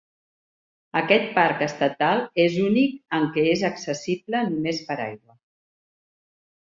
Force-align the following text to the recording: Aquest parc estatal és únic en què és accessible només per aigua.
Aquest 0.99 1.27
parc 1.33 1.59
estatal 1.65 2.23
és 2.43 2.57
únic 2.63 2.95
en 3.17 3.27
què 3.35 3.43
és 3.49 3.65
accessible 3.69 4.41
només 4.55 4.81
per 4.89 4.97
aigua. 5.05 5.37